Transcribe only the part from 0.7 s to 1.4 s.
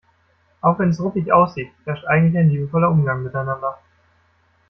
wenn es ruppig